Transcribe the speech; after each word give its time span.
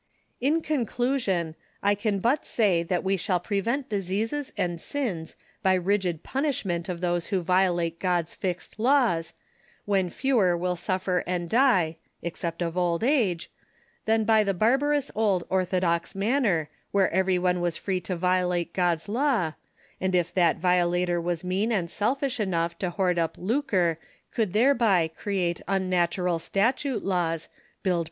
In 0.39 0.63
conclusion, 0.63 1.53
I 1.83 1.93
can 1.93 2.17
but 2.17 2.43
say 2.43 2.81
that 2.81 3.03
we 3.03 3.17
shall 3.17 3.39
prevent 3.39 3.87
dis 3.89 4.09
eases 4.09 4.51
and 4.57 4.81
sins 4.81 5.35
by 5.61 5.75
rigid 5.75 6.23
punisliment 6.23 6.89
of 6.89 7.01
those 7.01 7.27
who 7.27 7.43
violate 7.43 7.99
God's 7.99 8.33
fixed 8.33 8.79
laws, 8.79 9.33
wlien 9.87 10.11
fewer 10.11 10.57
will 10.57 10.75
suffer 10.75 11.23
and 11.27 11.47
die 11.47 11.97
fexcept 12.23 12.65
of 12.65 12.75
old 12.75 13.03
age) 13.03 13.51
than 14.05 14.23
by 14.23 14.43
the 14.43 14.55
barbarovis 14.55 15.11
old 15.13 15.43
orthodox 15.51 16.15
manner, 16.15 16.67
where 16.89 17.13
every 17.13 17.37
one 17.37 17.61
was 17.61 17.77
free 17.77 17.99
to 18.01 18.15
violate 18.15 18.73
God's 18.73 19.07
law, 19.07 19.53
and 19.99 20.15
if 20.15 20.33
that 20.33 20.57
violator 20.57 21.21
was 21.21 21.43
mean 21.43 21.71
and 21.71 21.91
sellish 21.91 22.39
enough 22.39 22.75
to 22.79 22.89
hoard 22.89 23.17
np 23.17 23.69
Here 23.69 23.99
could 24.33 24.53
thereby 24.53 25.11
create 25.15 25.61
unnatural 25.67 26.39
statute 26.39 27.05
laws, 27.05 27.49
build 27.83 27.99
p. 27.99 27.99